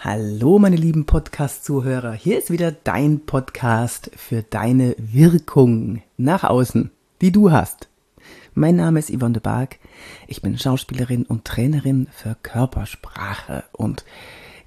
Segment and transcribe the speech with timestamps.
[0.00, 7.32] Hallo meine lieben Podcast-Zuhörer, hier ist wieder dein Podcast für deine Wirkung nach außen, die
[7.32, 7.88] du hast.
[8.54, 9.80] Mein Name ist Yvonne de Barg,
[10.28, 14.04] ich bin Schauspielerin und Trainerin für Körpersprache und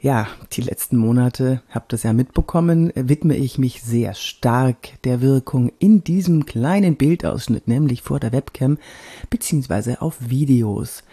[0.02, 5.22] ja, die letzten Monate, habt ihr es ja mitbekommen, widme ich mich sehr stark der
[5.22, 8.80] Wirkung in diesem kleinen Bildausschnitt, nämlich vor der Webcam,
[9.30, 11.04] beziehungsweise auf Videos.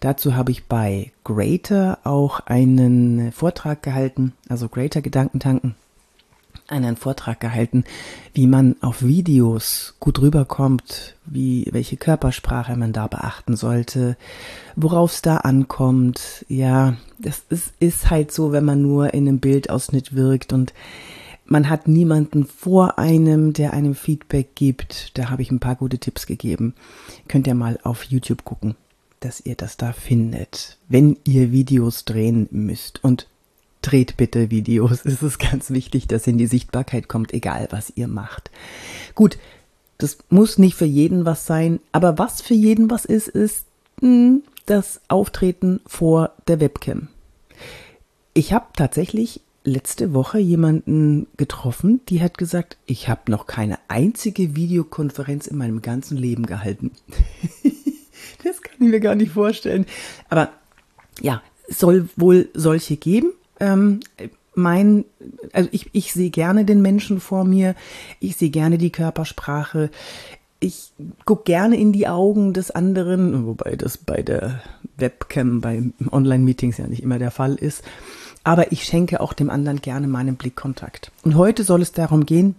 [0.00, 5.74] Dazu habe ich bei Greater auch einen Vortrag gehalten, also Greater Gedankentanken,
[6.68, 7.84] einen Vortrag gehalten,
[8.32, 14.16] wie man auf Videos gut rüberkommt, wie, welche Körpersprache man da beachten sollte,
[14.74, 16.46] worauf es da ankommt.
[16.48, 20.72] Ja, das ist, ist halt so, wenn man nur in einem Bildausschnitt wirkt und
[21.44, 25.18] man hat niemanden vor einem, der einem Feedback gibt.
[25.18, 26.74] Da habe ich ein paar gute Tipps gegeben.
[27.28, 28.76] Könnt ihr mal auf YouTube gucken
[29.20, 33.04] dass ihr das da findet, wenn ihr Videos drehen müsst.
[33.04, 33.26] Und
[33.82, 35.04] dreht bitte Videos.
[35.04, 38.50] Es ist ganz wichtig, dass in die Sichtbarkeit kommt, egal was ihr macht.
[39.14, 39.38] Gut,
[39.98, 43.66] das muss nicht für jeden was sein, aber was für jeden was ist, ist
[44.00, 47.08] mh, hm, das Auftreten vor der Webcam.
[48.34, 54.56] Ich habe tatsächlich letzte Woche jemanden getroffen, die hat gesagt, ich habe noch keine einzige
[54.56, 56.92] Videokonferenz in meinem ganzen Leben gehalten.
[58.80, 59.84] Kann ich mir gar nicht vorstellen.
[60.30, 60.48] Aber
[61.20, 63.34] ja, soll wohl solche geben.
[63.60, 64.00] Ähm,
[64.54, 65.04] mein,
[65.52, 67.74] also ich, ich sehe gerne den Menschen vor mir.
[68.20, 69.90] Ich sehe gerne die Körpersprache.
[70.60, 70.92] Ich
[71.26, 74.62] gucke gerne in die Augen des anderen, wobei das bei der
[74.96, 77.84] Webcam, bei Online-Meetings ja nicht immer der Fall ist.
[78.44, 81.12] Aber ich schenke auch dem anderen gerne meinen Blickkontakt.
[81.22, 82.54] Und heute soll es darum gehen,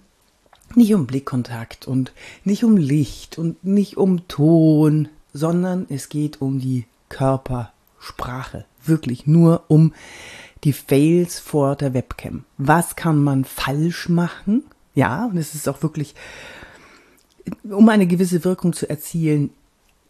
[0.76, 2.14] nicht um Blickkontakt und
[2.44, 8.66] nicht um Licht und nicht um Ton, sondern es geht um die Körpersprache.
[8.84, 9.94] Wirklich nur um
[10.64, 12.44] die Fails vor der Webcam.
[12.58, 14.64] Was kann man falsch machen?
[14.96, 16.16] Ja, und es ist auch wirklich,
[17.64, 19.52] um eine gewisse Wirkung zu erzielen,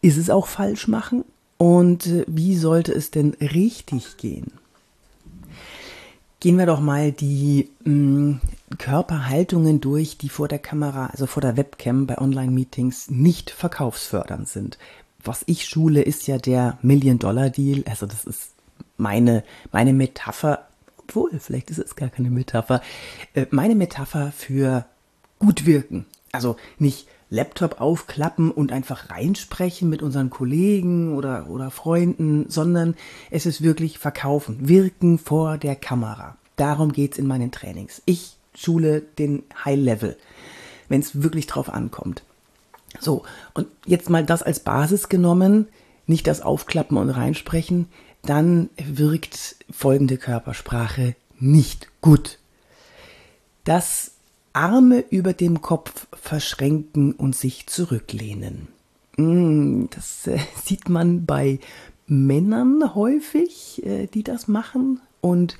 [0.00, 1.24] ist es auch falsch machen?
[1.56, 4.52] Und äh, wie sollte es denn richtig gehen?
[6.40, 8.40] Gehen wir doch mal die mh, mm,
[8.78, 14.76] Körperhaltungen durch, die vor der Kamera, also vor der Webcam bei Online-Meetings nicht verkaufsfördernd sind
[15.24, 17.84] was ich schule, ist ja der Million-Dollar-Deal.
[17.88, 18.52] Also das ist
[18.96, 20.66] meine, meine Metapher,
[20.98, 22.80] obwohl, vielleicht ist es gar keine Metapher,
[23.34, 24.86] äh, meine Metapher für
[25.38, 26.06] gut wirken.
[26.32, 32.94] Also nicht Laptop aufklappen und einfach reinsprechen mit unseren Kollegen oder, oder Freunden, sondern
[33.30, 36.36] es ist wirklich verkaufen, wirken vor der Kamera.
[36.56, 38.02] Darum geht's in meinen Trainings.
[38.04, 40.18] Ich schule den High Level,
[40.88, 42.22] wenn es wirklich drauf ankommt.
[43.02, 43.24] So,
[43.54, 45.66] und jetzt mal das als Basis genommen,
[46.06, 47.88] nicht das Aufklappen und Reinsprechen,
[48.22, 52.38] dann wirkt folgende Körpersprache nicht gut.
[53.64, 54.12] Das
[54.52, 58.68] Arme über dem Kopf verschränken und sich zurücklehnen.
[59.16, 61.58] Mm, das äh, sieht man bei
[62.06, 65.00] Männern häufig, äh, die das machen.
[65.20, 65.56] Und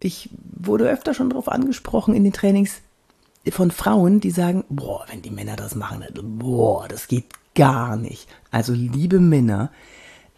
[0.00, 2.82] ich wurde öfter schon darauf angesprochen in den Trainings,
[3.50, 6.04] von Frauen, die sagen, boah, wenn die Männer das machen,
[6.38, 8.28] boah, das geht gar nicht.
[8.50, 9.70] Also liebe Männer,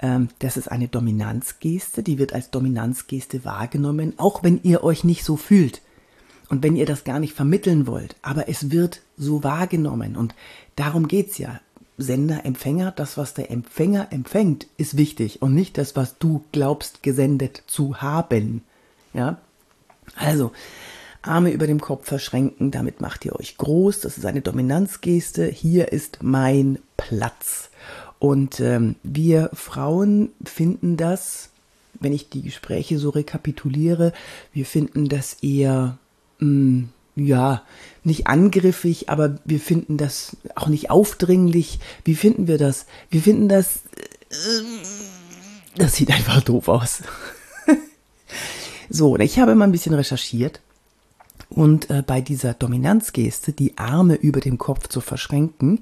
[0.00, 5.24] ähm, das ist eine Dominanzgeste, die wird als Dominanzgeste wahrgenommen, auch wenn ihr euch nicht
[5.24, 5.82] so fühlt
[6.48, 10.34] und wenn ihr das gar nicht vermitteln wollt, aber es wird so wahrgenommen und
[10.76, 11.60] darum geht's ja.
[12.00, 17.02] Sender, Empfänger, das, was der Empfänger empfängt, ist wichtig und nicht das, was du glaubst,
[17.02, 18.62] gesendet zu haben.
[19.12, 19.38] Ja?
[20.14, 20.52] Also,
[21.28, 24.00] Arme über dem Kopf verschränken, damit macht ihr euch groß.
[24.00, 25.46] Das ist eine Dominanzgeste.
[25.46, 27.70] Hier ist mein Platz.
[28.18, 31.50] Und ähm, wir Frauen finden das,
[32.00, 34.12] wenn ich die Gespräche so rekapituliere,
[34.52, 35.98] wir finden das eher,
[36.38, 37.62] mh, mm, ja,
[38.04, 41.80] nicht angriffig, aber wir finden das auch nicht aufdringlich.
[42.04, 42.86] Wie finden wir das?
[43.10, 44.62] Wir finden das, äh,
[45.76, 47.02] das sieht einfach doof aus.
[48.88, 50.60] so, ich habe mal ein bisschen recherchiert
[51.58, 55.80] und äh, bei dieser Dominanzgeste, die Arme über dem Kopf zu verschränken,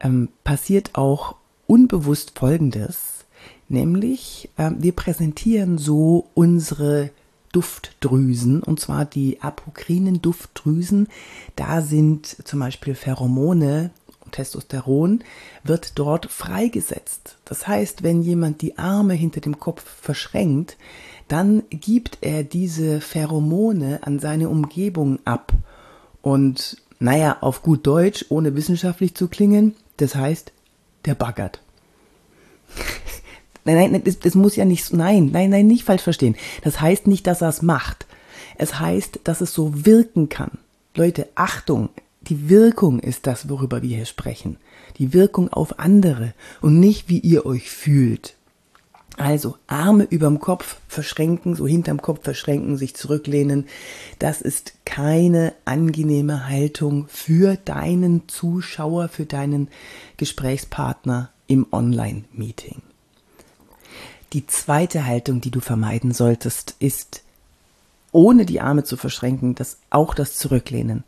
[0.00, 1.34] ähm, passiert auch
[1.66, 3.26] unbewusst Folgendes,
[3.68, 7.10] nämlich äh, wir präsentieren so unsere
[7.52, 11.08] Duftdrüsen, und zwar die apokrinen Duftdrüsen.
[11.54, 13.90] Da sind zum Beispiel Pheromone
[14.34, 15.22] Testosteron
[15.62, 17.36] wird dort freigesetzt.
[17.44, 20.76] Das heißt, wenn jemand die Arme hinter dem Kopf verschränkt,
[21.28, 25.52] dann gibt er diese Pheromone an seine Umgebung ab.
[26.22, 30.52] Und naja, auf gut Deutsch, ohne wissenschaftlich zu klingen, das heißt,
[31.04, 31.60] der baggert.
[33.66, 36.36] Nein, nein, das, das muss ja nicht, nein, nein, nein, nicht falsch verstehen.
[36.62, 38.06] Das heißt nicht, dass er es macht.
[38.58, 40.58] Es heißt, dass es so wirken kann.
[40.94, 41.88] Leute, Achtung,
[42.20, 44.58] die Wirkung ist das, worüber wir hier sprechen.
[44.98, 48.34] Die Wirkung auf andere und nicht, wie ihr euch fühlt.
[49.16, 53.66] Also Arme überm Kopf verschränken, so hinterm Kopf verschränken, sich zurücklehnen.
[54.18, 59.68] Das ist keine angenehme Haltung für deinen Zuschauer, für deinen
[60.16, 62.82] Gesprächspartner im Online-Meeting.
[64.32, 67.22] Die zweite Haltung, die du vermeiden solltest, ist,
[68.10, 71.04] ohne die Arme zu verschränken, das auch das Zurücklehnen.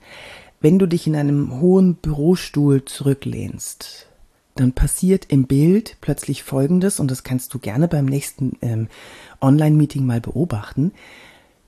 [0.60, 4.05] Wenn du dich in einem hohen Bürostuhl zurücklehnst,
[4.56, 8.88] dann passiert im Bild plötzlich Folgendes, und das kannst du gerne beim nächsten ähm,
[9.40, 10.92] Online-Meeting mal beobachten.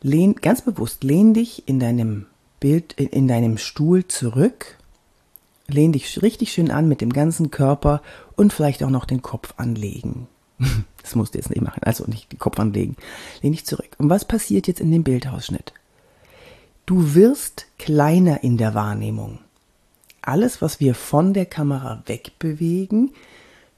[0.03, 2.27] Lehn, ganz bewusst, lehn dich in deinem
[2.61, 4.79] Bild, in, in deinem Stuhl zurück,
[5.67, 8.03] lehn dich richtig schön an mit dem ganzen Körper
[8.37, 10.27] und vielleicht auch noch den Kopf anlegen.
[11.01, 12.95] Das musst du jetzt nicht machen, also nicht den Kopf anlegen.
[13.41, 13.89] Lehn dich zurück.
[13.97, 15.73] Und was passiert jetzt in dem Bildausschnitt?
[16.85, 19.39] Du wirst kleiner in der Wahrnehmung
[20.29, 23.13] alles, was wir von der Kamera wegbewegen,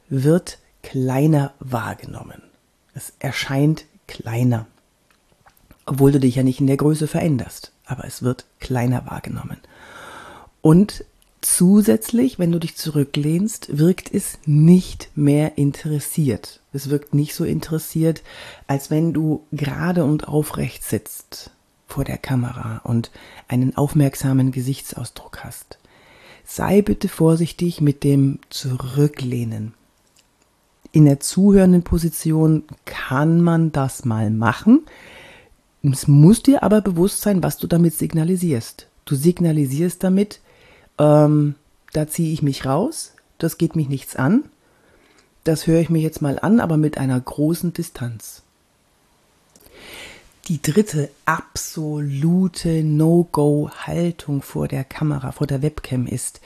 [0.09, 2.43] wird kleiner wahrgenommen.
[2.93, 4.67] Es erscheint kleiner.
[5.87, 9.59] Obwohl du dich ja nicht in der Größe veränderst, aber es wird kleiner wahrgenommen.
[10.61, 11.05] Und
[11.41, 16.61] zusätzlich, wenn du dich zurücklehnst, wirkt es nicht mehr interessiert.
[16.73, 18.23] Es wirkt nicht so interessiert,
[18.67, 21.51] als wenn du gerade und aufrecht sitzt
[21.87, 23.11] vor der Kamera und
[23.49, 25.80] einen aufmerksamen Gesichtsausdruck hast
[26.51, 29.73] sei bitte vorsichtig mit dem Zurücklehnen.
[30.91, 34.81] In der zuhörenden Position kann man das mal machen.
[35.83, 38.89] Es muss dir aber bewusst sein, was du damit signalisierst.
[39.05, 40.41] Du signalisierst damit,
[40.99, 41.55] ähm,
[41.93, 44.45] da ziehe ich mich raus, das geht mich nichts an,
[45.45, 48.43] das höre ich mir jetzt mal an, aber mit einer großen Distanz.
[50.49, 56.41] Die dritte absolute No-Go-Haltung vor der Kamera, vor der Webcam ist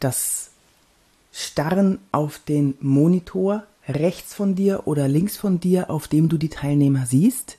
[0.00, 0.50] das
[1.32, 6.50] Starren auf den Monitor rechts von dir oder links von dir, auf dem du die
[6.50, 7.58] Teilnehmer siehst.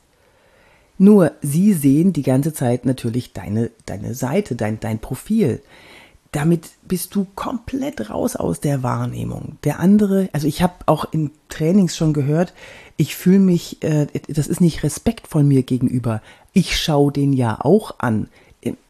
[0.98, 5.62] Nur sie sehen die ganze Zeit natürlich deine, deine Seite, dein, dein Profil
[6.32, 9.58] damit bist du komplett raus aus der Wahrnehmung.
[9.64, 12.54] Der andere, also ich habe auch in Trainings schon gehört,
[12.98, 16.22] ich fühle mich, äh, das ist nicht respektvoll mir gegenüber.
[16.54, 18.28] Ich schaue den ja auch an.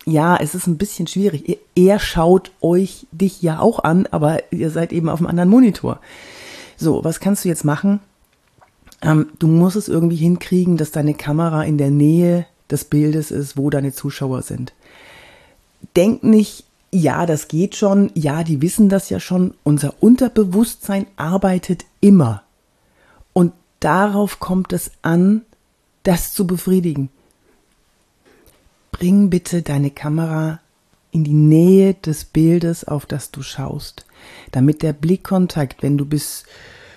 [0.06, 1.60] Ja, es ist ein bisschen schwierig.
[1.76, 6.00] Er schaut euch dich ja auch an, aber ihr seid eben auf einem anderen Monitor.
[6.76, 8.00] So, was kannst du jetzt machen?
[9.02, 13.58] Ähm, du musst es irgendwie hinkriegen, dass deine Kamera in der Nähe des Bildes ist,
[13.58, 14.74] wo deine Zuschauer sind.
[15.96, 21.86] Denk nicht, ja, das geht schon, ja, die wissen das ja schon, unser Unterbewusstsein arbeitet
[22.02, 22.44] immer.
[23.34, 25.42] Und darauf kommt es an,
[26.04, 27.10] das zu befriedigen.
[28.92, 30.60] Bring bitte deine Kamera
[31.12, 34.06] in die Nähe des Bildes, auf das du schaust,
[34.52, 36.44] damit der Blickkontakt, wenn du bis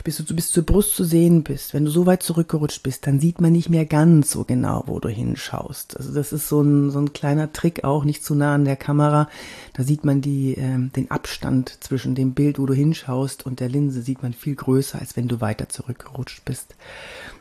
[0.04, 3.20] bis du bis zur Brust zu sehen bist, wenn du so weit zurückgerutscht bist, dann
[3.20, 5.96] sieht man nicht mehr ganz so genau, wo du hinschaust.
[5.96, 8.76] Also das ist so ein, so ein kleiner Trick auch, nicht zu nah an der
[8.76, 9.28] Kamera.
[9.74, 13.68] Da sieht man die, äh, den Abstand zwischen dem Bild, wo du hinschaust und der
[13.68, 16.74] Linse sieht man viel größer, als wenn du weiter zurückgerutscht bist.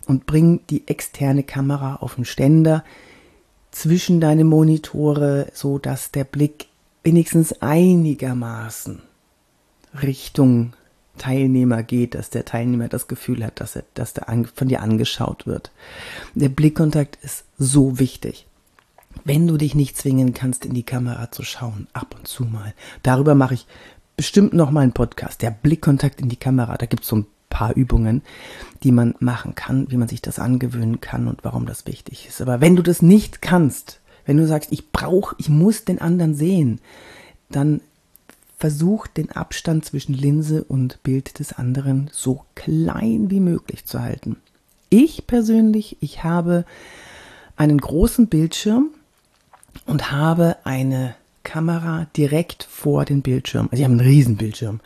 [0.06, 2.84] Und bring die externe Kamera auf den Ständer
[3.72, 6.68] zwischen deine Monitore, so dass der Blick
[7.04, 9.02] wenigstens einigermaßen
[10.02, 10.74] Richtung
[11.18, 15.46] Teilnehmer geht, dass der Teilnehmer das Gefühl hat, dass er, dass der von dir angeschaut
[15.46, 15.72] wird.
[16.36, 18.48] Der Blickkontakt ist so wichtig.
[19.26, 22.74] Wenn du dich nicht zwingen kannst, in die Kamera zu schauen, ab und zu mal.
[23.04, 23.68] Darüber mache ich
[24.16, 25.42] bestimmt noch mal einen Podcast.
[25.42, 26.78] Der Blickkontakt in die Kamera.
[26.78, 28.24] Da gibt es so ein paar Übungen,
[28.84, 32.42] die man machen kann, wie man sich das angewöhnen kann und warum das wichtig ist.
[32.42, 36.34] Aber wenn du das nicht kannst, wenn du sagst, ich brauche, ich muss den anderen
[36.34, 36.80] sehen,
[37.50, 37.82] dann
[38.62, 44.38] versucht den Abstand zwischen Linse und Bild des anderen so klein wie möglich zu halten.
[44.92, 46.64] Ich persönlich, ich habe
[47.56, 48.90] einen großen Bildschirm
[49.88, 53.68] und habe eine Kamera direkt vor den Bildschirm.
[53.72, 54.80] Also ich habe einen riesen Bildschirm.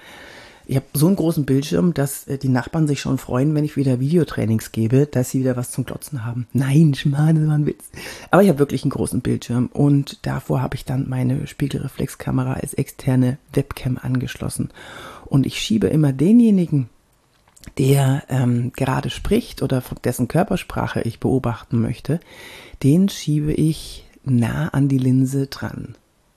[0.67, 3.77] Ich habe so einen großen Bildschirm, dass äh, die Nachbarn sich schon freuen, wenn ich
[3.77, 6.47] wieder Videotrainings gebe, dass sie wieder was zum Klotzen haben.
[6.53, 7.85] Nein, Schmarrn, das war ein Witz.
[8.31, 12.73] Aber ich habe wirklich einen großen Bildschirm und davor habe ich dann meine Spiegelreflexkamera als
[12.73, 14.69] externe Webcam angeschlossen.
[15.25, 16.89] Und ich schiebe immer denjenigen,
[17.77, 22.19] der ähm, gerade spricht oder dessen Körpersprache ich beobachten möchte,
[22.83, 25.95] den schiebe ich nah an die Linse dran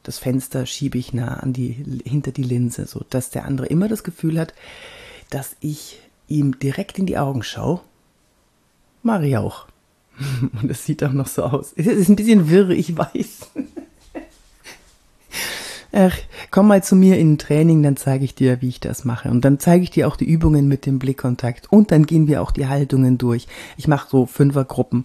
[0.08, 3.88] das Fenster schiebe ich nah an die, hinter die Linse, so dass der andere immer
[3.88, 4.54] das Gefühl hat,
[5.28, 7.82] dass ich ihm direkt in die Augen schaue
[9.02, 9.66] Mache auch.
[10.62, 11.74] Und es sieht auch noch so aus.
[11.76, 13.50] Es ist ein bisschen wirr, ich weiß.
[15.90, 16.14] Ach,
[16.50, 19.30] komm mal zu mir in ein Training, dann zeige ich dir, wie ich das mache.
[19.30, 21.72] Und dann zeige ich dir auch die Übungen mit dem Blickkontakt.
[21.72, 23.46] Und dann gehen wir auch die Haltungen durch.
[23.78, 25.04] Ich mache so Fünfergruppen.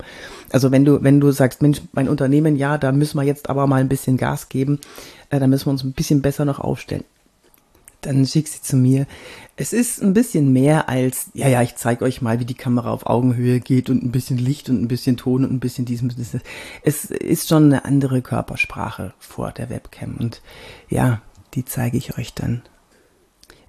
[0.52, 3.66] Also wenn du, wenn du sagst, Mensch, mein Unternehmen, ja, da müssen wir jetzt aber
[3.66, 4.80] mal ein bisschen Gas geben,
[5.30, 7.06] äh, da müssen wir uns ein bisschen besser noch aufstellen
[8.06, 9.06] dann schick sie zu mir.
[9.56, 12.92] Es ist ein bisschen mehr als, ja, ja, ich zeige euch mal, wie die Kamera
[12.92, 16.10] auf Augenhöhe geht und ein bisschen Licht und ein bisschen Ton und ein bisschen diesem.
[16.84, 20.42] Es ist schon eine andere Körpersprache vor der Webcam und
[20.90, 21.22] ja,
[21.54, 22.64] die zeige ich euch dann.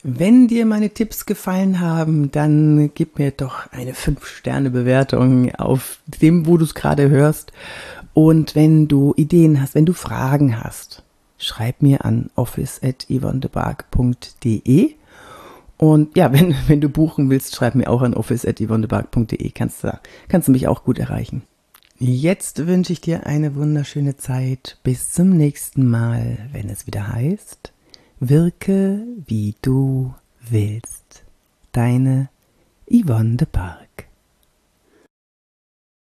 [0.06, 6.58] Wenn dir meine Tipps gefallen haben, dann gib mir doch eine 5-Sterne-Bewertung auf dem, wo
[6.58, 7.52] du es gerade hörst.
[8.12, 11.02] Und wenn du Ideen hast, wenn du Fragen hast,
[11.44, 14.94] schreib mir an office.yvonnebark.de.
[15.76, 19.50] Und ja, wenn, wenn du buchen willst, schreib mir auch an office.yvonnebark.de.
[19.50, 19.98] Kannst du,
[20.28, 21.42] kannst du mich auch gut erreichen.
[21.98, 24.78] Jetzt wünsche ich dir eine wunderschöne Zeit.
[24.82, 27.72] Bis zum nächsten Mal, wenn es wieder heißt,
[28.18, 31.24] wirke wie du willst.
[31.72, 32.28] Deine
[32.90, 33.83] Yvonne de Barg.